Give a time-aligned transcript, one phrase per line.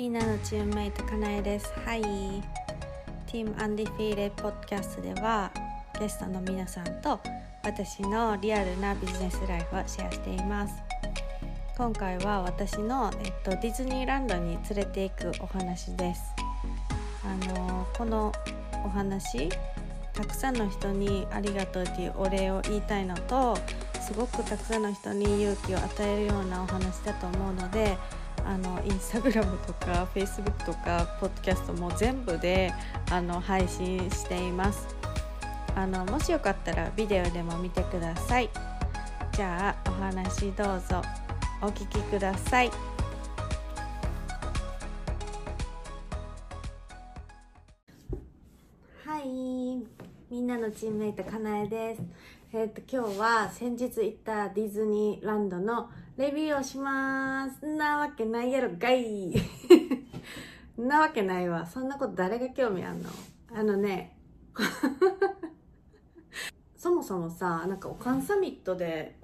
[0.00, 1.70] みんなのチームメイトかなえです。
[1.84, 2.00] はい。
[2.00, 5.52] ティームアンディフィーレポッドキャストでは
[6.00, 7.20] ゲストの皆さんと
[7.62, 10.74] 私のリアルなビジネスライフをシェアしています。
[11.76, 16.22] 今回は私の、えっと、ディズニーランドに連れていくお話です。
[17.22, 18.32] あのこの
[18.82, 19.50] お話
[20.14, 23.54] たくさんの人にありがとうというお礼を言いたいのと
[24.00, 27.98] すごくたくさんの人に勇気を与えるようなお話だと思うので
[28.46, 32.72] あのインスタグラムとか フェイスブックとかポッドキャストも全部で
[33.10, 34.86] あの配信しています。
[35.76, 38.50] あのもしよかったらビデオでも見てください。
[39.32, 41.02] じゃあお話どうぞ。
[41.62, 42.70] お聞きください。
[49.04, 49.84] はい。
[50.30, 52.02] みんなのチームメイトかなえです。
[52.52, 57.64] えっ、と今日は先日行ったディズニーランドのレビューをします。
[57.64, 59.32] なわけないやろがい
[60.76, 61.64] なわけないわ。
[61.64, 63.08] そんなこと誰が興味あんの？
[63.54, 64.16] あのね。
[66.76, 69.16] そもそもさなんかオカンサミットで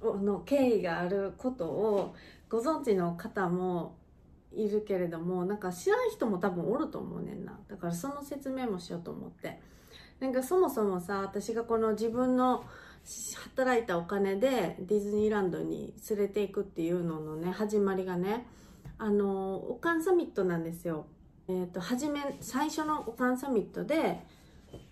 [0.00, 2.14] の経緯があることを
[2.48, 3.96] ご存知の方も
[4.52, 7.58] いるけれどもなんか知らん人も多分おると思うねんな。
[7.66, 9.60] だからその説明もしようと思って。
[10.24, 12.64] なんかそもそもさ私がこの自分の
[13.54, 18.46] 働いたお金でディズニーランドに連れていくっていうののね始まりがね
[18.96, 21.04] あのオカンサミットなんですよ。
[21.46, 24.24] えっ、ー、と初め最初のオカンサミットで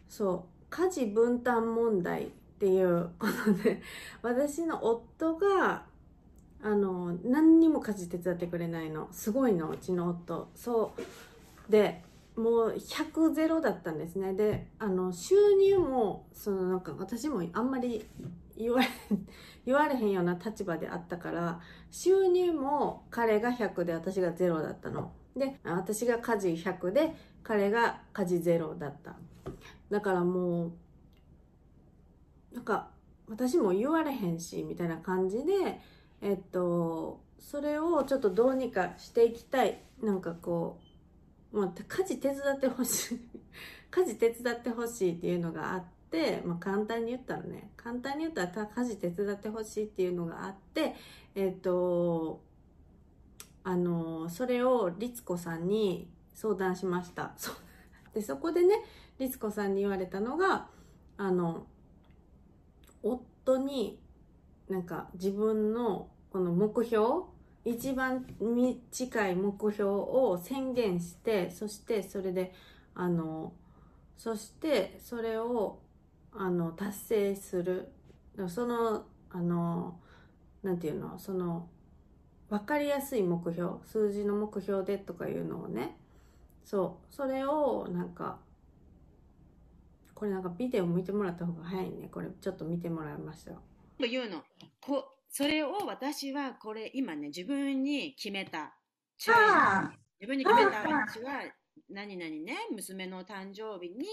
[0.07, 2.27] そう家事分担問題っ
[2.61, 3.81] ていうことで
[4.21, 5.87] 私の夫が
[6.63, 9.09] あの何にも家事手伝ってくれないの。
[9.13, 10.51] すごいのうちの夫。
[10.55, 10.93] そ
[11.69, 11.73] う。
[11.73, 12.05] で
[12.37, 14.33] もう100ゼロだったんですね。
[14.33, 18.07] であの収入もそのなんか私もあんまり
[18.57, 18.89] 言われ
[19.67, 21.61] 言われへんような立場であったから
[21.91, 25.13] 収入も彼が100で私が0だったの。
[25.37, 29.15] で私が家事100で彼が家事0だった。
[29.91, 30.73] だからもう
[32.55, 32.91] なんか
[33.29, 35.81] 私も言われへんしみたいな感じで
[36.21, 39.83] えっとそれをちょっとどうにかしていきたい。
[40.03, 40.82] なんかこう
[41.53, 43.21] まあ、家事手伝ってほしい。
[43.91, 50.95] 家事手伝ってほしいっていうのがあって、まあ、簡単に言ったらね簡単に言ったら家事手伝ってほしいっていうのがあって
[51.35, 52.41] えっ、ー、と
[53.65, 57.35] あのそれを律子さんに相談しました。
[57.37, 57.53] そ
[58.15, 58.83] でそこでね
[59.19, 60.69] 律子さんに言われたのが
[61.19, 61.67] あの
[63.03, 64.01] 夫に
[64.69, 67.25] なんか自分のこの目標
[67.65, 68.27] 一番
[68.91, 72.53] 近い目標を宣言してそしてそれで
[72.95, 73.53] あの
[74.17, 75.79] そしてそれを
[76.33, 77.93] あの達成する。
[78.49, 79.99] そのあの
[80.63, 81.19] なんていうの？
[81.19, 81.69] その
[82.49, 85.97] 分かりやすい目標数字の目標でとかいうのをね。
[86.65, 87.15] そう。
[87.15, 88.39] それをなんか
[90.15, 92.09] これなんかビデオ見てもらった方が早いね。
[92.11, 93.53] これちょっと見てもらいました。
[93.99, 94.43] 言うの。
[94.81, 98.77] こそれを私はこれ今ね自分に決めた。
[100.21, 101.43] 自分に決めた私は
[101.89, 104.07] 何々ね娘の誕生日に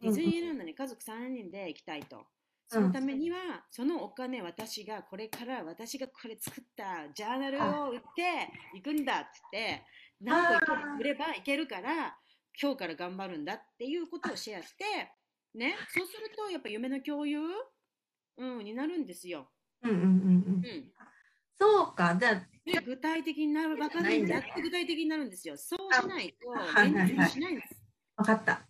[0.00, 2.24] ディズニーランドに家族3人で行きたいと。
[2.68, 9.82] そのためには、そのお金私がこれから私がこれ作ったジャーナルを売って行くんだって
[10.20, 10.66] 何個
[11.00, 12.16] 売ればいけるから
[12.62, 14.84] 今日から頑張るんだっていうことをシェアして
[15.52, 17.40] ねそうするとやっぱ夢の共有、
[18.38, 19.50] うん、になるんですよ。
[19.82, 20.08] うんうんうんう
[20.66, 20.92] ん。
[21.58, 22.46] そうか、じゃあ。
[22.84, 25.56] 具体的になる、わかんないんやって具体的になるんですよ。
[25.56, 26.50] そうしないと、
[26.82, 27.82] 現実しないんです。
[28.16, 28.66] わかった。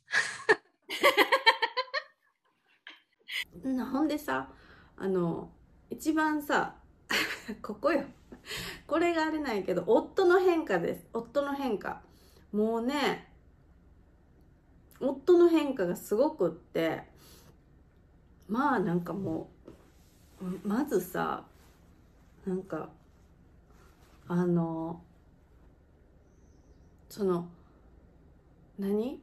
[3.92, 4.52] ほんでさ、
[4.96, 5.52] あの、
[5.90, 6.76] 一番さ、
[7.62, 8.04] ここよ。
[8.86, 11.06] これがあれないけど、夫の変化です。
[11.12, 12.02] 夫の変化。
[12.52, 13.32] もうね、
[15.00, 17.04] 夫の変化がすごくって、
[18.48, 19.59] まあなんかもう、
[20.64, 21.44] まずさ
[22.46, 22.88] なんか
[24.28, 25.00] あの
[27.08, 27.48] その
[28.78, 29.20] 何？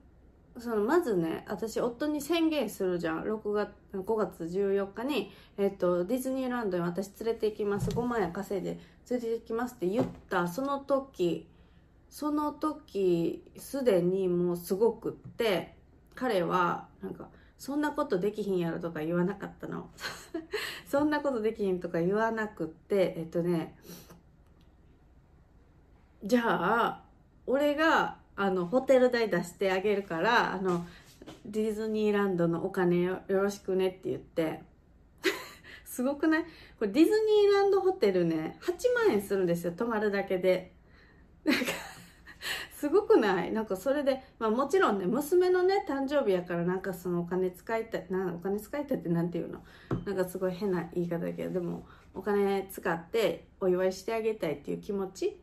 [0.60, 3.24] そのまずね私夫に宣言するじゃん。
[3.24, 7.90] 6月5月14日に、えっと、ディズニーランドに私連れて行きます。
[7.92, 8.80] 5万円稼いで
[9.10, 10.48] 連れて行きますって言った。
[10.48, 11.48] その時
[12.10, 15.76] その時すでにもうすごくって
[16.16, 19.90] 彼はなんかそんなことできひんやろとか言わなかったの。
[20.88, 23.76] そんなことできひんとか言わなくって、えっとね、
[26.24, 27.04] じゃあ、
[27.46, 30.86] 俺が、あの、ホテル代出してあげるから、あの、
[31.46, 34.62] ディズニーランドのお金よろしくねって言って、
[35.86, 36.44] すごくない？
[36.78, 40.74] これディズニーランドホテルね、8万円するんですよ、泊まるだけで。
[41.44, 41.72] なんか、
[42.80, 43.52] すごくない？
[43.52, 49.64] なんかそれで、まあ、もちろんね娘のね誕生日やからなんかそのお金使いたいお金使いたいってなんていうの？
[50.06, 55.42] なんかすごい変な言い方だけどでもお金使ってお祝いしてあげたいっていう気持ち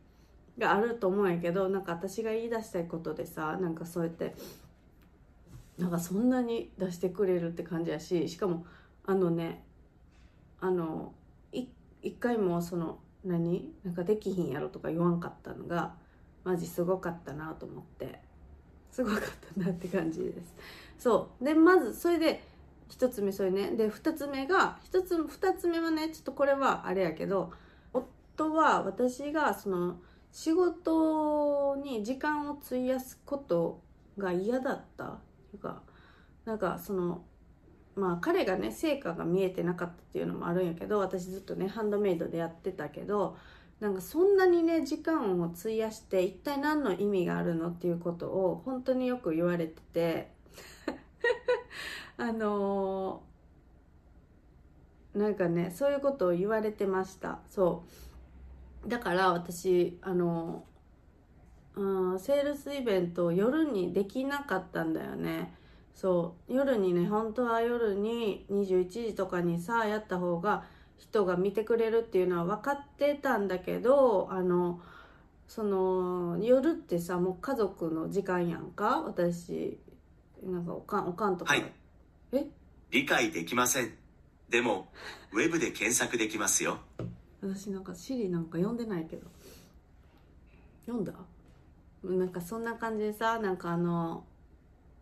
[0.57, 4.33] があると思うんやけどなんか私が言い出したいことでさなんかそうやって
[5.77, 8.65] なんかそんなに出してくれるって感じやししかも
[9.05, 9.65] あのね
[10.61, 11.11] あの
[11.51, 13.73] 一回もその何？
[13.83, 15.95] なんかできひんやろとか言わんかったのが
[16.45, 18.21] マジすごかったなと思って。
[18.91, 19.19] すごかっ
[19.57, 20.55] たなって感じです。
[20.97, 21.43] そう。
[21.43, 22.41] でまずそれで
[22.87, 23.71] 一つ目それね。
[23.71, 27.51] で二つ目が一つ二つ目はねちょっとこれはあれやけど
[27.91, 29.97] 夫は私がその
[30.31, 33.81] 仕事に時間を費やすこと
[34.17, 35.05] が嫌だった。
[35.05, 35.17] っ
[35.49, 35.81] ていうか
[36.45, 37.23] なんかその
[37.95, 43.35] まあ彼がね成果が見えてなかったっていうのもあるんやけど私ずっとねハンドメイドでやってたけど
[43.79, 50.31] なんかそんなにね時間を費やして一体何の意味があるのっていうことを本当によく言われてて
[52.17, 57.39] あのー、なんかねそういうことを言われてました。
[57.49, 57.83] そ
[58.85, 58.89] う。
[58.89, 65.53] だから私あのー、うん、セールスイベントを夜にできなかったんだよね。
[65.93, 66.53] そう。
[66.53, 70.63] 夜にね本当は夜に21時とかにさあやった方が
[70.97, 74.81] 人が見てくれるっていうのは分かってたんだけどあの
[75.47, 79.01] その夜ってさもう家族の時間やんか？
[79.01, 79.77] 私
[80.43, 81.71] なんかおかんおかんとか、はい、
[82.31, 82.45] え？
[82.91, 83.93] 理解できません。
[84.49, 84.87] でも
[85.31, 86.79] ウェブで検索できますよ。
[87.41, 89.27] 私なんかシリなんか読んでないけど。
[90.85, 91.13] 読んだ？
[92.03, 94.23] なんかそんな感じでさなんかあの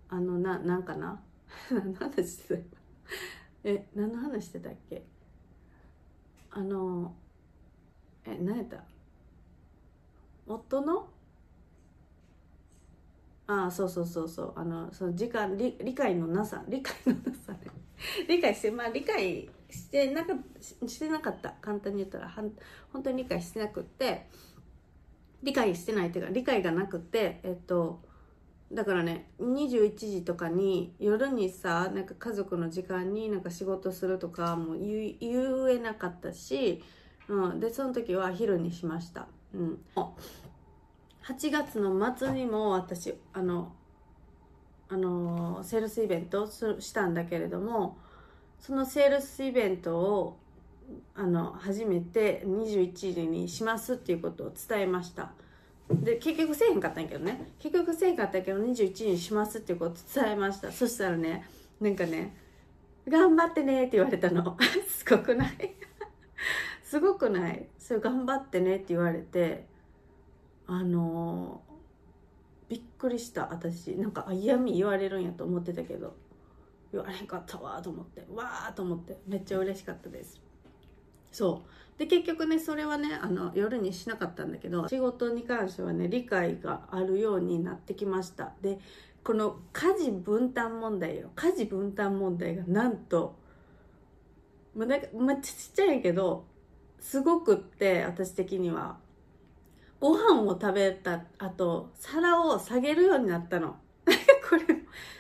[0.09, 1.21] あのななんかな？
[1.71, 2.63] 何の話してた？
[3.63, 5.03] え何の話してたっけ？
[6.55, 7.13] あの
[8.25, 8.83] え何やった？
[10.45, 11.07] 夫の？
[13.47, 14.53] ああそうそうそうそう。
[14.55, 16.63] あのその時間理理解のなさ。
[16.67, 17.59] 理解のなさね。
[18.27, 20.33] 理解してまあ理解してなか
[20.87, 21.55] してなかった。
[21.61, 22.51] 簡単に言ったらはん
[22.91, 24.27] 本当に理解してなくって
[25.41, 27.99] 理解してないっていうか理解がなくてえっと
[28.73, 36.83] だからね21時とかに夜にさなんか家族の時間になんか仕事するとかも言えなかったし、
[37.27, 43.73] うん、でその時は昼にしました、うん、8月の末にも私あの
[44.89, 47.97] あのセールスイベントしたんだけれども
[48.59, 50.37] そのセールスイベントを
[51.15, 55.31] あの初めて21時にしますっていうことを伝えました。
[55.89, 57.51] で結局せえへんかったんやけどね。
[57.59, 60.71] 結局せえへんかったけど21時にしますっていうこと伝えました。
[60.71, 61.45] そしたらね
[61.79, 62.35] なんかね
[63.07, 64.57] 「頑張ってね」って言われたの。
[64.87, 65.75] すごくない？
[66.83, 67.67] すごくない？
[67.77, 69.65] それ頑張ってねって言われて
[70.67, 73.47] あのー、びっくりした。
[73.51, 76.15] 私なんか嫌味言われるんやと思ってたけど。
[76.91, 78.23] 言われへんかったわと思って。
[78.35, 79.17] わーと思って。
[79.25, 80.39] めっちゃ嬉しかったです。
[81.31, 81.69] そう。
[81.97, 88.53] で結局ねそれはねあの夜にしなかったんだけど仕事に関してはね理解があるようになってきました。
[88.61, 88.79] で
[89.23, 91.29] この家事分担問題よ。
[91.35, 93.35] 家事分担問題がなんと
[94.75, 96.45] まあ、なんかまあ、ちっちゃいけど
[96.99, 98.97] すごくって私的には。
[99.99, 103.77] ご飯を食べた後皿を下げるようになったの。
[104.49, 104.61] これ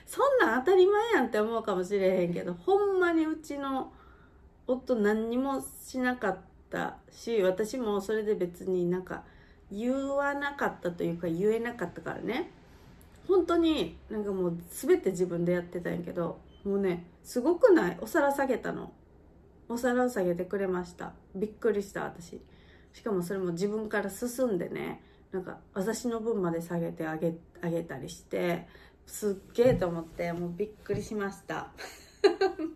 [0.05, 3.93] そんなん当たり前やんって思うかもしれへんけどほんまにうちの
[4.67, 6.52] 夫何にもしなかった。
[6.73, 9.23] たし私もそれで別になんか
[9.71, 12.51] 言わなかったというか言えなかったからね。
[13.27, 17.97] 本当になんかもう全て自分でやってたんやけどもうねすごくない？
[18.01, 18.91] お皿下げたの。
[19.69, 21.13] お皿を下げてくれました。
[21.35, 22.41] びっくりした私。
[22.91, 25.01] しかもそれも自分から進んでね
[25.31, 28.67] なんか私の分まで下げてあげあげたりして
[29.05, 31.71] すっげえと思ってもうびっくりしました。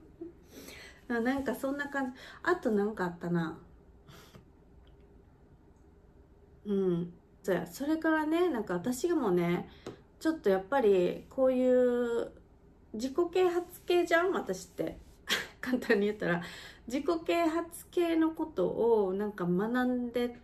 [1.08, 2.20] なんかそんな感じ。
[2.44, 3.58] あと何かあったな。
[6.68, 7.14] うん。
[7.44, 9.70] そうやそれからねなんか私もね
[10.20, 12.32] ちょっとやっぱりこういう
[12.94, 14.98] 自己啓発系じゃん私って。
[15.62, 16.42] 簡単に言ったら。
[16.88, 20.38] 自己啓発系のことをなんか学んで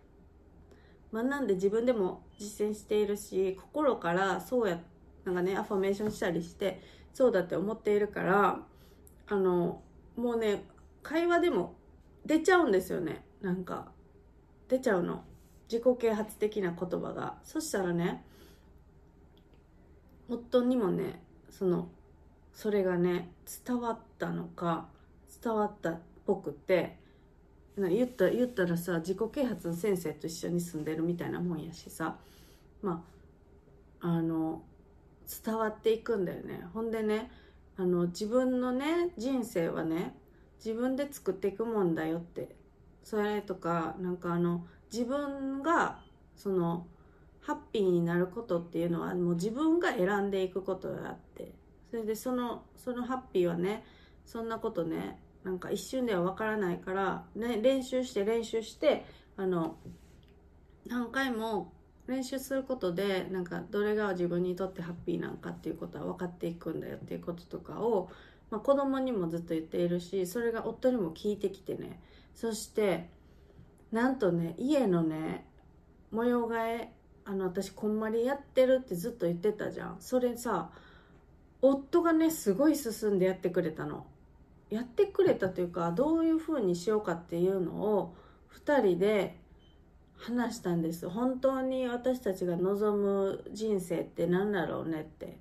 [1.13, 4.79] 学んで自分でも実践しているし心からそうや
[5.23, 6.81] なんかねアファメーションしたりして
[7.13, 8.59] そうだって思っているから
[9.27, 9.81] あの
[10.17, 10.65] もうね
[11.01, 11.75] 会話でも
[12.25, 13.25] 出ちゃうんですよね。
[13.41, 13.91] なんか
[14.69, 15.23] 出ちゃうの。
[15.73, 17.39] 自己啓発的な言葉が。
[17.43, 18.23] そしたらね
[20.29, 21.89] 夫にもねその
[22.53, 23.31] それがね
[23.65, 24.85] 伝わったのか
[25.43, 26.99] 伝わったっぽくて
[27.75, 32.17] 言った言ったらさ自己啓発の先生と一緒に住んでるみたいなもんやしさ
[32.83, 33.03] ま
[33.99, 34.61] ああの
[35.43, 36.67] 伝わっていくんだよね。
[36.75, 37.31] ほんでね
[37.77, 40.15] あの自分のね人生はね
[40.63, 42.55] 自分で作っていくもんだよって。
[43.03, 45.99] それとかなんかあの自分が
[46.35, 46.85] その
[47.41, 51.53] ハッピーになることっていうのはもう自分が選んでいくことがあって。
[51.93, 53.83] それでそのそのハッピーはね
[54.25, 59.05] そんなことねなんか一瞬ではわからないから、ね、練習して練習して
[59.37, 59.77] あの
[60.87, 61.71] 何回も
[62.07, 68.09] 練習することでなんかどれが自分にとってハッピーなんかっていうことは分かっていくんだよっていうこととかを、
[68.49, 72.01] まあ、子供にもずっと言っているしそれが夫にも聞いてきてね。
[72.33, 73.07] そして
[73.93, 75.45] なんとね家のね
[76.11, 76.91] 模様替え
[77.25, 79.97] あの私こんまりやってるってずっと言ってたじゃん。
[79.99, 80.71] それさ
[81.61, 84.05] 夫がねすごい進んでやってくれたの。
[84.71, 88.15] やってくれたというかどういう風にしようかっていうのを
[88.65, 89.39] 2人で
[90.17, 91.07] 話したんです。
[91.07, 95.37] 本当に私たちが望む人生って何だろうねって。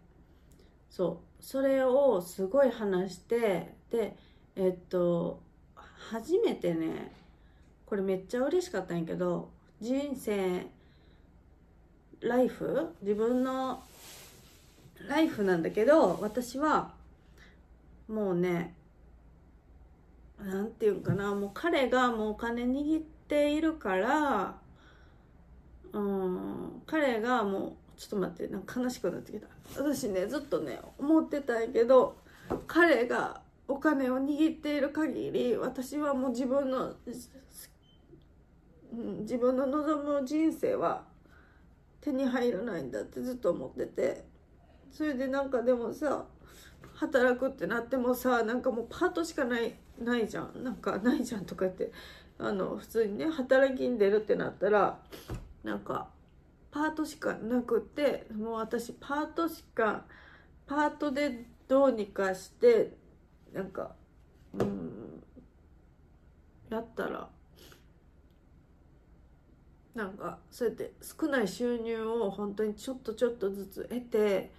[0.90, 1.42] そう。
[1.42, 4.14] それをすごい話してで
[4.56, 5.42] えっと
[5.74, 7.12] 初めてね
[7.92, 9.50] これめっちゃ嬉しかったんやけど
[9.82, 10.66] 人生
[12.22, 13.82] ライフ自分の
[15.06, 16.92] ライフなんだけど私は
[18.08, 18.72] もうね
[20.40, 24.54] なんていうんかなもう彼がもうお金握っているから
[25.92, 29.46] うん彼がもうちょっと待ってなんか悲しくなってきた。
[29.76, 32.16] 私ねずっとね思ってたんやけど
[32.66, 36.94] 彼がお金を握っている限り私はもう自分の好、
[38.92, 41.04] うん、自分の望む人生は
[42.00, 44.32] 手に入らないんだってずっと思ってて。
[44.92, 46.26] それでなんかでもさ
[46.94, 50.62] 働くってなってもさなんかもうパートしかないないじゃん。
[50.62, 51.90] なんかないじゃんとか言って
[52.38, 54.98] あの普通にね働きに出るってなったら
[55.64, 56.08] なんか
[56.70, 60.04] パートしかなくってもう私パートしか
[60.66, 62.92] パートでどうにかして
[63.54, 63.94] なんか
[64.54, 65.22] うん
[66.68, 67.28] やったら
[69.94, 74.50] なんかそうやって少ない収入を本当にちょっとちょっとずつ得て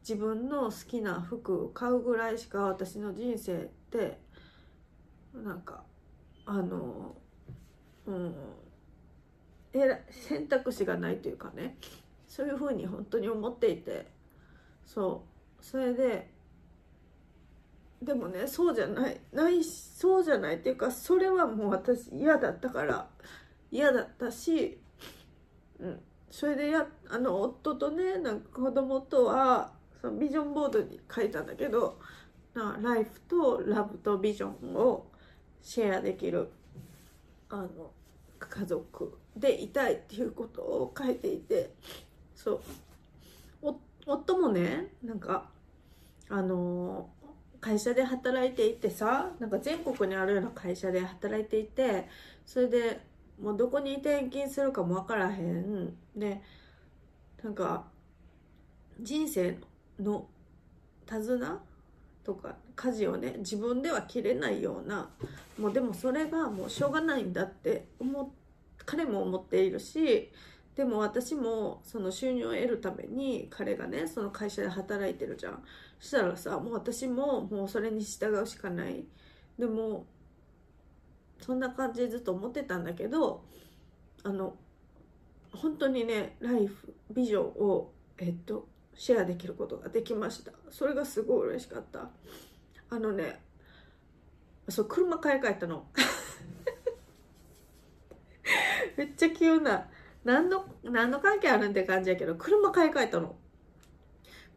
[0.00, 4.18] 自分の好きな服を買うぐらいしか私の人生って
[5.34, 5.82] なんか
[6.46, 7.14] あの
[8.06, 8.34] うん
[10.10, 11.76] 選択肢がないというかね
[12.26, 14.06] そういうふうに本当に思っていて
[14.86, 15.24] そ
[15.60, 16.30] うそれで
[18.02, 23.08] でもねそうじゃないないそうじゃないっていうかそれはもう私嫌だったから
[23.70, 24.78] 嫌だったし、
[25.78, 26.00] うん、
[26.30, 31.98] それでやあの夫とねなんか子供とはそのビジョンボードに書いたんだけど
[32.54, 35.06] なライフとラブとビジョンを
[35.62, 36.50] シェアできる
[37.48, 37.68] あの
[38.38, 41.74] 家族でいたいっていうことを書いていて
[42.34, 42.60] そう。
[44.06, 45.50] 夫もねなんか
[46.28, 47.08] あの
[47.60, 52.08] 会社で働いていてさなんか全国にあるような会社で働いていて
[52.46, 53.00] それで
[53.40, 55.94] もうどこに転勤するかも分からへん。
[56.16, 56.40] で
[57.42, 57.84] なんか
[59.00, 59.58] 人生
[59.98, 60.26] の
[61.06, 61.62] 手綱
[62.22, 65.08] とか家事をね自分では切れないような
[65.58, 68.32] もうでもそれがもうしょうがないんだって思
[68.84, 70.30] 彼も思っているし
[70.76, 75.62] でも私もその収入を得るために彼がねその会社で働いてるじゃん。
[75.98, 79.04] そしたらさもう私ももうそれに従うしかない。
[79.58, 80.06] でも
[81.40, 83.44] そんな感じでずっと思ってたんだけど
[84.22, 84.56] あの
[85.52, 90.52] 本当にねライフビジョンをえっとシェアできることができました。
[90.70, 92.10] それがすごい嬉しかった。
[92.90, 93.40] あのね
[94.68, 95.86] そう車買い替えたの。
[98.96, 99.88] めっちゃ急な
[100.24, 103.36] 何の何の関係あるんって感じやけど車買い替えたの。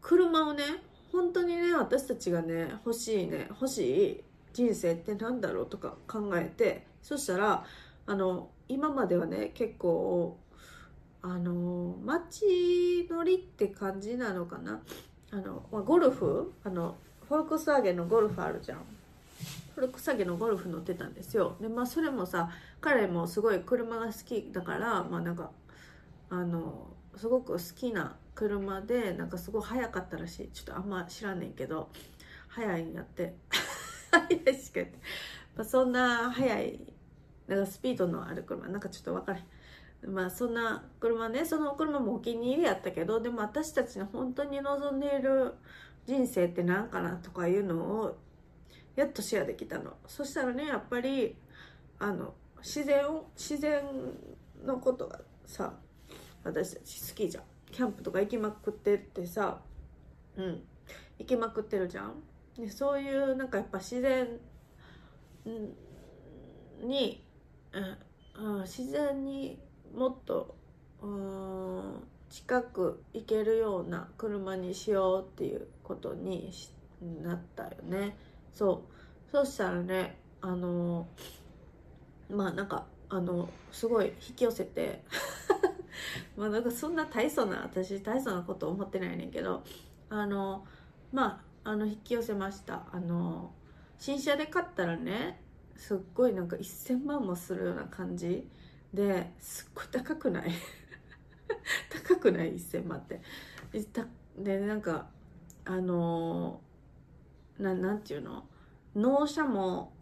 [0.02, 0.64] 車をね
[1.12, 7.66] 本当にね私たちがね欲しいね欲しい人生って何だろうとか考えてそしたら
[8.06, 10.38] あの今まではね結構
[11.22, 14.82] あの街乗りって感じなのかな？
[15.32, 16.54] あのまゴルフ？
[16.64, 16.96] あの
[17.28, 18.80] フォルクスワーゲンのゴルフあるじゃん。
[19.74, 21.56] フォルクスワーゲンのゴルフ乗ってたんですよ。
[21.62, 22.50] でまあそれもさ
[22.82, 25.50] 彼もすごい車が好きだからまあなんか
[26.30, 30.50] あのすごく好きな車でなんかすごい速かったらしい。
[30.50, 31.90] ちょっとあんま知らんねんけど
[32.50, 33.34] 速いんやって。
[34.20, 34.98] 速いしか言って、
[35.56, 36.80] まあ、そんな速い
[37.48, 39.46] なんかスピードのある車なんかちょっと分からへん。
[40.14, 45.54] まあそんな車ねその車もお気に入りやったけどでも私たちの本当に望んでいる
[46.06, 48.18] 人生って何かなとかいうのを
[48.96, 49.94] やっとシェアできたの。
[50.08, 51.36] そしたらねやっぱり
[52.00, 53.82] あの自然を自然
[54.66, 55.74] のことがさ
[56.44, 57.44] 私たち好きじゃん。
[57.72, 59.62] キャンプとか行きまくってってさ
[60.38, 60.62] うん。
[61.18, 62.14] 行きまくってるじゃん。
[62.58, 64.28] でそういうなんかやっぱ自然
[66.82, 67.24] に、
[68.38, 69.60] うん、自然に
[69.96, 70.56] もっと
[71.02, 76.52] うん近く行けるような車にしようっていうことに
[77.22, 78.16] なったよね。
[78.54, 78.94] そう。
[79.32, 81.08] そしたらねあの
[82.30, 85.04] まあなんかあのすごい引き寄せて
[86.38, 89.64] まあなんかそんな大層な私大層なこと思ってないねんけど
[90.10, 90.66] あの
[91.12, 92.86] まああの引き寄せました。
[92.92, 93.52] あの
[93.98, 95.40] 新車で買ったらね
[95.76, 98.48] すっごいなんか1000万もするような感じ。
[98.94, 100.52] ですっごい高くない？
[102.08, 103.22] 高くない？1000万って。
[104.38, 105.08] でなんか
[105.66, 106.62] あの
[107.58, 108.46] ななんていうの？
[108.96, 109.94] 納車も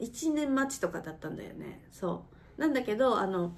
[0.00, 1.86] 1年待ちとかだったんだよね。
[1.90, 2.24] そ
[2.58, 2.60] う。
[2.60, 3.54] なんだけどあの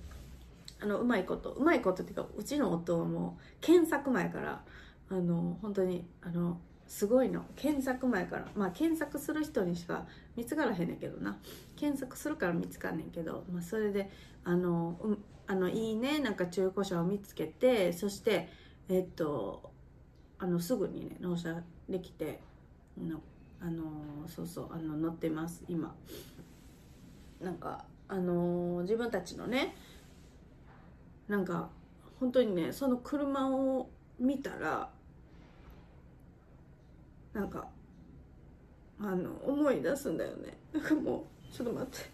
[0.80, 4.62] あのうまいことうまいことっていうかうちの夫はもう検索前から
[5.08, 7.44] あの本当にあのすごいの。
[7.56, 8.48] 検索前から。
[8.54, 11.38] まあ検索する人にしか見つからへんねんけどな。
[11.76, 14.10] 検索するから見つかんねんけど、まあ、それで
[14.44, 18.48] あの、うん、あのいいねなんか中古車を見つけてそして
[18.88, 19.70] えっと
[20.38, 22.40] あのすぐにね納車できて
[22.98, 23.20] の
[23.60, 23.84] あの
[24.28, 25.94] そうそうあの乗ってます今。
[27.40, 29.74] なんかあの自分たちのね
[31.28, 31.68] なんか
[32.18, 34.90] 本当にねその車を見たら
[37.36, 37.66] なんか
[38.98, 40.56] あの思い出すんだよね。
[40.72, 42.10] なんかもうちょっと待って。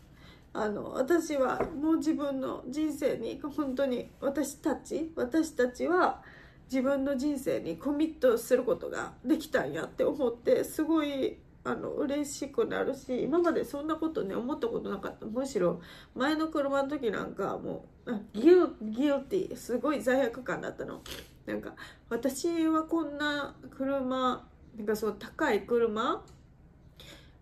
[0.52, 6.22] あの私はもう自分の人生に本当に私たち私たちは
[6.64, 15.24] 自分の人生にコミットすることができたんやって思ってすごいあの嬉しくなるし今までそんなことね思ったことなかった。
[15.26, 15.80] むしろ
[16.16, 21.00] 前の車の時なんかもうギュギュってすごい罪悪感だったの。
[21.46, 21.74] なんか
[22.08, 24.44] 私はこんな車
[24.76, 26.24] なんかそう高い車？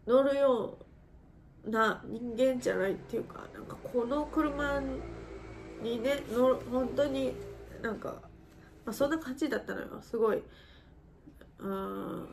[0.07, 0.79] 乗るよ
[1.64, 4.81] うな人間じゃないっていうかなんかこの車
[5.83, 7.35] にね乗本当に
[7.83, 8.09] なんか、
[8.85, 10.43] まあ、そんな感じだったのよすごい。
[11.59, 12.29] うん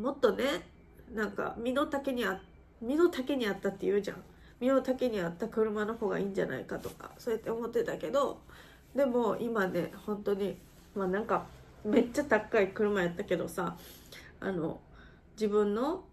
[0.00, 0.44] もっとね
[1.14, 2.40] なんか身の丈にあ
[2.82, 4.22] 身の丈にあったって言うじゃん。
[4.60, 8.40] 身の丈にあった車の方がいいんじゃないかとかそうやって思ってたけど
[8.94, 10.56] でも今ね本当に
[10.94, 11.46] まあなんか
[11.84, 13.76] めっちゃ高い車やったけどさ
[14.44, 14.80] あの
[15.36, 16.04] 自分の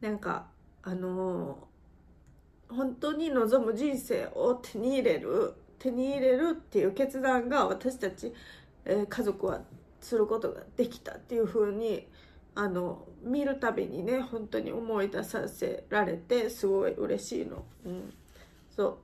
[0.00, 0.46] なんか
[0.82, 1.66] あの
[2.68, 8.32] 本当に望む人生を手に入れる手に入れるっていう決断が私たち、
[8.84, 9.62] えー、家族は
[10.00, 12.06] することができたっていう風に
[12.54, 17.64] あの見るたびにね本当に思い出させられてすごい嬉しいの。
[17.84, 18.12] うん、
[18.70, 18.98] そ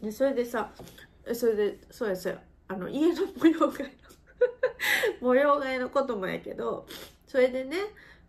[0.00, 0.04] う。
[0.04, 0.70] でそれでさ
[1.32, 2.40] それでそうやそうや。
[2.68, 3.97] あの家の模様替え
[5.20, 6.86] 模様替えのこともやけど
[7.26, 7.76] それでね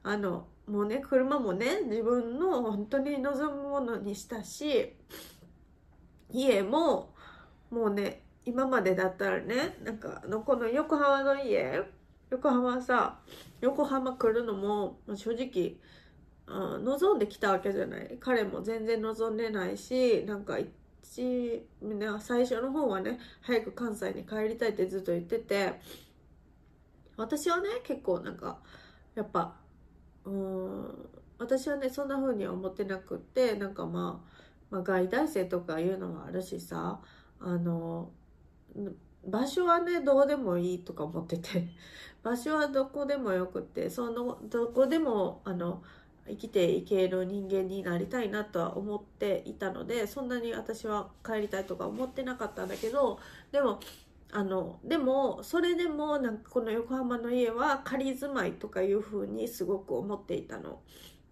[0.03, 4.95] あのもうね車もね自分の本当に望むものにしたし
[6.31, 7.13] 家も
[7.69, 11.83] もうね今までだったらねなんかのこの横浜の家
[12.29, 13.19] 横浜さ
[13.61, 15.77] 横浜来るのも正直、
[16.47, 18.17] うん、望んできたわけじゃない。
[18.19, 20.59] 彼も全然望んでないしなんか
[21.09, 21.65] 一
[22.19, 25.73] 最初の方はね早く関西に帰りたいってずっと言ってて
[27.17, 28.59] 私はね結構なんか
[29.15, 29.55] やっぱ
[30.25, 34.21] うん私はねそんな風には思ってなくってなんかま
[34.71, 36.99] あ、まあ、外大生とかいうのもあるしさ
[37.39, 38.11] あの
[39.25, 41.67] 場所はねどうでもいいとか思ってて
[42.21, 45.81] 場所はどこでもよくってそのどこでもあの
[46.29, 53.19] 生きていける人間になりたいなとは思っていたのでそんなに私は帰りたいとか思ってなかったんだけど
[53.51, 53.79] でも
[54.31, 60.81] あのでもそれでもなんかこの横浜の家は仮住まいとかいう風にすごく思っていたの。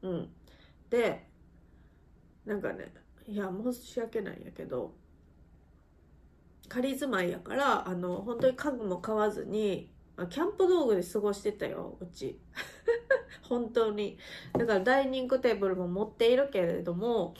[0.02, 0.30] うん、
[0.90, 1.28] で
[2.46, 2.92] なんかね
[3.28, 4.94] いや申し訳ないんやけど
[6.70, 9.92] 仮住まいやからあの本当に家具も買わずに
[10.26, 12.40] キャンプ道具で過ごしてたようち。
[13.44, 14.18] 本当に。
[14.54, 17.36] だからダイニングテーブルも持っているけれども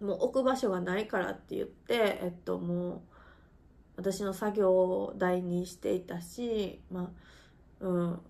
[0.00, 3.00] もう置く場所がないからって言ってえっともう
[3.96, 7.12] 私の作業台にしていたしま
[7.80, 8.20] あうん。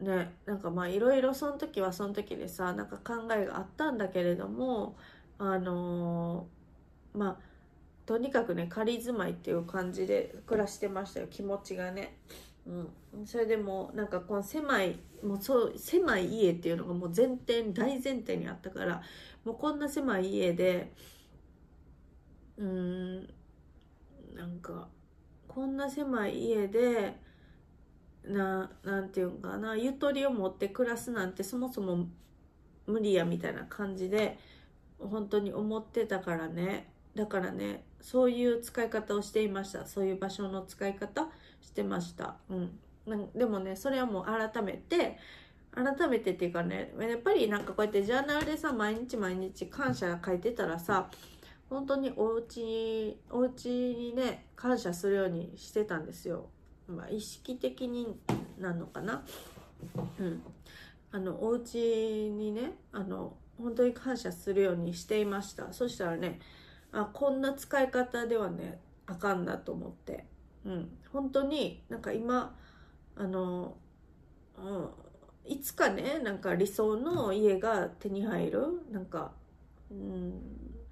[0.00, 4.96] ねなんかまあいろいろその時はその時でさなんか考えがあったんだけれども
[5.38, 7.45] あのー、まあ
[8.06, 11.26] とにかくね仮住まいっていう感じで暮らしてましたよ。
[11.28, 12.16] 気持ちがね。
[12.66, 19.02] うん、それでもなんかこの狭いもうそう狭い家っていうのがもう前提大前提にあったから
[19.44, 20.92] もうこんな狭い家で
[22.56, 23.28] うーん
[24.34, 24.88] なんか
[25.46, 27.16] こんな狭い家で
[28.24, 32.08] ななんていうんかなゆとりを持って暮らすなんてそもそも
[32.86, 34.38] 無理やみたいな感じで
[34.98, 36.95] 本当に思ってたからね。
[37.16, 39.86] だからねそういう使い方をしていました。
[39.86, 41.28] そういう場所の使い方
[41.60, 42.36] してました。
[42.48, 42.78] うん。
[43.34, 45.18] でもねそれはもう改めて
[45.72, 51.08] 改めてっていうかねやっぱりなんかこうやってジャーナルでさ毎日毎日感謝書いてたらさ
[51.70, 56.46] 本当にお家お家にね感謝するようにしてたんですよ、
[56.88, 58.16] まあ、意識的に
[58.58, 59.24] なのかな。
[60.18, 60.42] うん。
[61.12, 65.72] あのお家にねあの本当に感謝するようにしていました。
[65.72, 66.40] そしたらね
[66.96, 70.24] あこんな使い方ではねあかんなと思って。
[70.64, 70.98] うん。
[71.12, 72.56] 本当になんか今
[73.14, 73.76] あの、
[74.58, 74.88] うん、
[75.44, 79.32] いつかねなんか理想の家が手に入るなんか、
[79.90, 80.40] うん、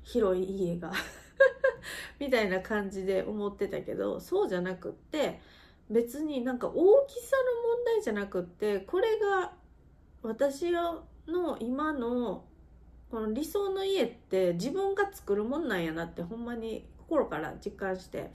[0.02, 0.92] 広い家が
[2.20, 5.40] みたいな感じで思ってたけどそうじゃなくって
[5.90, 9.52] 別になんか大きさの問題じゃなくってこれが
[10.22, 11.06] 私の
[11.60, 12.44] 今の
[13.14, 18.32] この理想の家って自分が作るもんなんやなってほんまに心から実感して。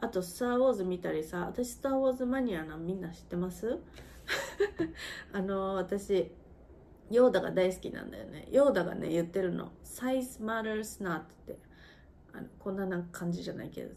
[0.00, 3.78] あと「スター・ウォーズ」見たりさ私「スター・ウォーズ」マニアなみんな知ってます？
[5.34, 6.32] あの私
[7.10, 8.48] ヨーダが大好きなんだよね。
[8.50, 11.58] ヨーダがね言ってるの「size matters not」って。
[12.32, 13.94] あのこんなな感じじゃないけど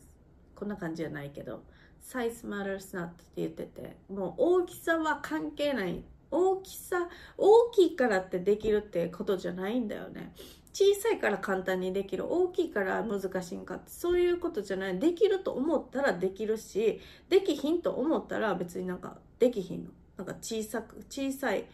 [0.56, 1.64] こんな感じじゃないけど
[2.04, 10.34] 「size matters not」って言っててもう大きさは関係ない大きさ大きいからってできるってことじゃないんだよね。
[10.74, 12.32] 小さいから簡単にできる。
[12.32, 13.92] 大きいから難しいんかって。
[13.92, 14.98] そういうことじゃない。
[14.98, 19.92] できると思ったらできるしできひんと思ったら別になんかできひんの。
[20.18, 21.66] なんか小さく小さい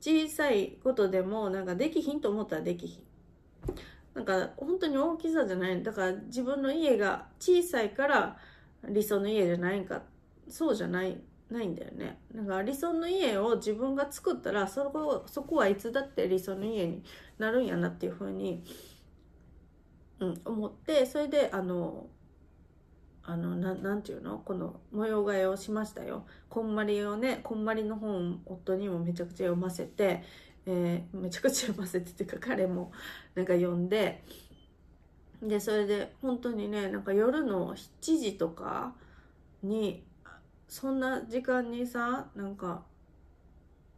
[0.00, 3.02] 小さいことでもなんかできひんと思ったらできひん。
[4.14, 5.82] なんか本当に大きさじゃない。
[5.82, 8.38] だから自分の家が小さいから
[8.88, 10.02] 理想の家じゃないんか。
[10.48, 11.20] そうじゃない。
[11.50, 12.18] ないんだよね。
[12.34, 17.02] なんか理想の家を自分が作ったらそこそこはいつだって理想の家に
[17.38, 18.64] なるんやなっていうふうに、
[20.18, 22.06] うん、思ってそれであの
[23.22, 24.38] あのななんていうの？
[24.38, 26.26] この模様替えをしましたよ。
[26.48, 30.24] こんまりをねこんまりの本夫にもめちゃくちゃ読ませて、
[30.66, 32.90] えー、めちゃくちゃ読ませてっていうか彼も
[33.34, 34.24] なんか読んで
[35.42, 38.94] でそれで本当にねなんか夜の7時とか
[39.62, 40.02] に
[40.68, 42.82] そんな時間にさなんか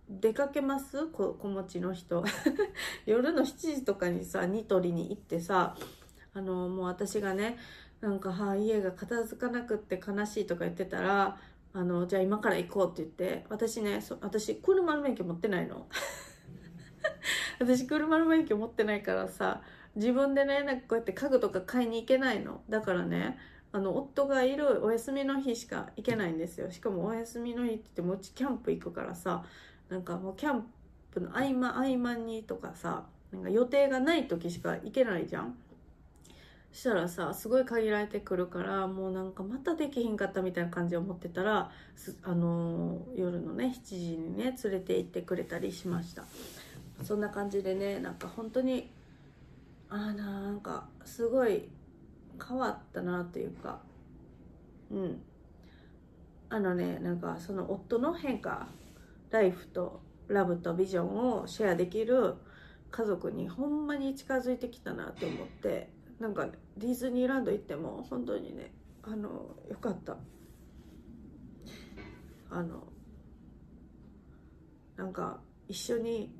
[0.08, 1.06] 出かけます？
[1.08, 2.24] 子持ちの人。
[3.04, 5.76] 夜の7時とかにさニトリに行ってさ
[6.32, 7.58] あのもう私がね
[8.00, 11.38] なんか、はあ、家が片付かなくって悲しいとか言ってたら
[11.74, 15.86] あのじゃあ今から行こうって言って私ねそ私車の免許持ってないの。
[17.60, 19.62] 私車の免許持ってないからさ
[19.94, 22.62] 自分でねなんかこうやって家具とか買いに行けないの。
[22.68, 23.36] だからね
[23.70, 26.70] あの夫がいるお休みの日しか行けないんですよ。
[26.70, 29.44] しかもお休みの日ってってもうちキャンプ行くからさ
[29.88, 30.64] なんかもうキャン
[31.10, 35.54] プの合間合間にとかさなんか予定がない時しか行けないじゃん。
[36.70, 41.70] したらさすごい限られてくるからもうなんかまたできひんかったみたいな感じで思ってたら
[42.22, 46.24] あのー、夜のね7時にね連れて行ってくれたりしました。
[47.02, 48.90] そんな感じでねなんか本当に
[49.88, 51.68] あなんかすごい
[52.46, 53.80] 変わったなというか。
[54.90, 55.22] うん。
[56.50, 58.68] あのねなんかその夫の変化
[59.30, 62.36] ライフとラブとビジョンをシェアできる
[62.90, 68.72] 家族にほんまに近づいてきたなって思ってなんか、ね、ディズニーランド行っても本当にね
[69.02, 70.16] あのよかった。
[72.50, 72.82] あの
[74.96, 76.32] なんか一緒に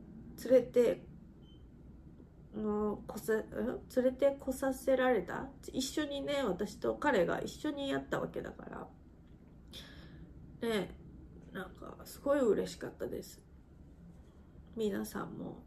[0.43, 1.05] 連れて
[2.59, 5.49] のこさ連れてこさせられた？
[5.73, 8.65] 一緒にね私と彼が一緒にやったわけだか
[10.63, 10.69] ら。
[10.69, 10.91] ね
[11.53, 13.41] なんかすごい嬉しかったです。
[14.77, 15.63] 皆さんも。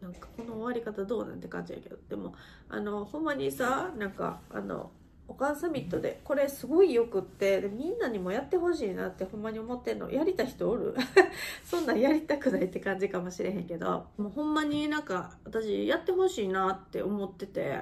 [0.00, 1.96] なんかこの終わり方どうなんて感じやけど。
[2.08, 2.34] でも
[2.68, 4.90] あのほんまにさなんかあの
[5.26, 10.10] お母サミットでこれすごいよくってでみんなにもやってほしいなってほんまに思ってんの。
[10.10, 10.94] やりた人おる？
[11.64, 14.06] そんなんやりたくないって感じかもしれへんけど。
[14.18, 17.80] もうほんまになんか私やってほしいなって思ってて。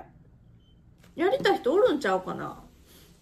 [1.15, 2.63] やりた人おるんちゃうかな？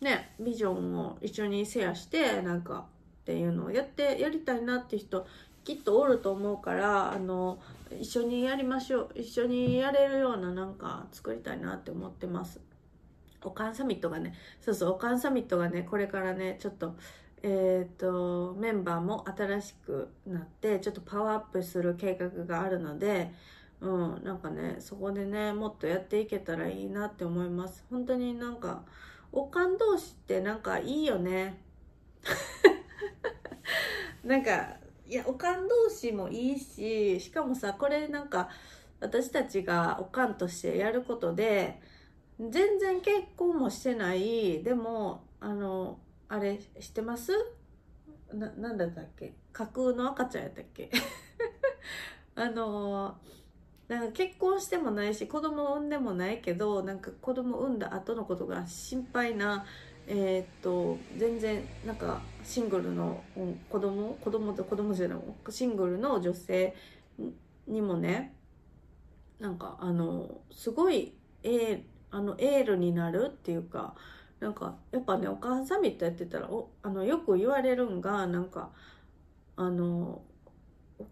[0.01, 2.87] ねビジョンを一緒にシェアしてなんか
[3.23, 5.27] っていうのをやってやりたいなって人
[5.65, 7.59] きっとおると思うからあの
[7.99, 9.11] 一緒にやりましょう。
[9.15, 12.61] 一緒にやれるようななんか作りたいなって思ってます。
[13.43, 16.97] オカンサミットがね、そうそう、オカンサミットがね、これからね、ちょっと、
[17.43, 23.33] えっ、ー、と、メンバーも新しくなって、ちょっとパワーアップする計画があるので、
[23.81, 27.85] うん、なんかね、そこでね、もっとやっていけたらいいなって思います。
[27.91, 28.83] 本当になんか、
[29.33, 31.63] おかん同士ってなんかいいよね。
[34.25, 34.77] なんか
[35.09, 38.49] いやおかん同士もいいししかもさこれなんか
[39.01, 41.81] 私たちがおかんとしてやることで
[42.49, 44.63] 全然結婚もしてない。
[44.63, 45.99] でもあの
[46.29, 47.33] あれ知ってます？
[48.33, 49.35] ななんだったっけ？
[49.53, 50.91] 架空の赤ちゃんやったっけ？
[52.37, 53.19] あの
[53.89, 59.67] なんか結婚してもないし子供産んでもないけどなんか子供産んだ後のことが心配な
[60.07, 63.23] えーっと全然なんかシングルの
[63.69, 64.15] 子供？
[64.21, 65.19] 子供と子供じゃない
[65.51, 66.75] シングルの女性
[67.67, 68.35] にもね
[69.41, 73.95] なんかあのすごいエーあのエールになるっていうか
[74.41, 78.71] なんかやっぱねお母さんサミットやってたらおあのよく言われるんがなんか
[79.57, 80.23] あの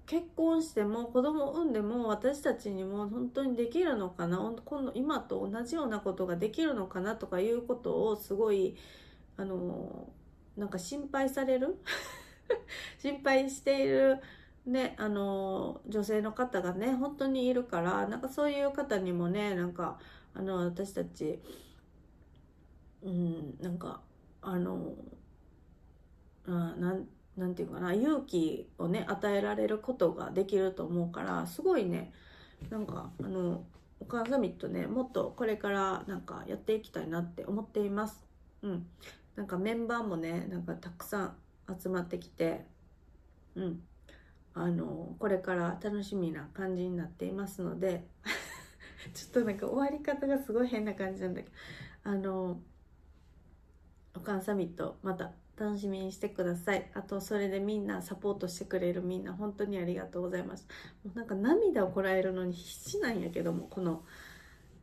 [0.06, 8.76] 結婚しても子供産んでも私たちにも本当にできるのかな今度今と同じようなことができるのかなとかいうことをすごい
[9.36, 10.08] あの
[10.56, 11.76] なんか心配される？
[12.98, 14.18] 心配している
[14.66, 19.98] ねあの女性の方がね本当にいるからなんかそういう方にもねなんか
[20.38, 21.40] あの私たち
[23.02, 24.00] うんなんか
[24.40, 24.94] あの
[26.46, 32.12] あなんなんていうかな勇気をね与えられることができると思うからすごいね
[32.70, 33.64] なんかあの
[34.00, 38.24] お母サミットねもっとこれからなんかやっていきたいなって思っています。
[38.62, 38.86] うん。
[39.34, 41.36] なんかメンバーもねなんかたくさん
[41.80, 42.64] 集まってきて
[43.56, 43.80] うん。
[44.54, 48.04] あのこれから楽しみな感じになっていますので
[49.14, 51.54] ちょっとなんか終わり方がすごい変な感じなんだけど。
[52.04, 52.60] あの
[54.14, 56.90] おかんサミットまた楽しみにしてください。
[56.94, 60.66] あとそれでみんなサポートしてくれるみんな本当にありがとうございます。
[61.04, 64.04] もうなんか涙をこらえるのに必死なんやけどもこの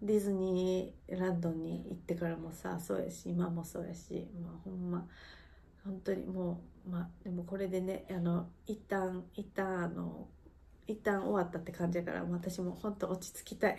[0.01, 5.07] ディズニーランドに行ってからもさそうやし今もそうやしまあほんま
[5.83, 10.27] 本当にもうまあでもこれでねあの一旦一旦あの
[10.85, 13.77] 一旦終わったって感じやから私も本当落ち着きたい。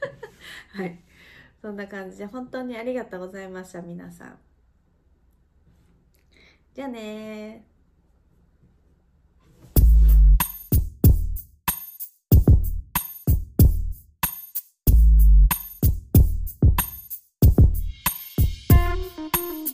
[0.74, 0.98] はい。
[1.62, 4.38] そんな感じで本当にありがとうございました皆さん。
[6.74, 7.66] じゃあね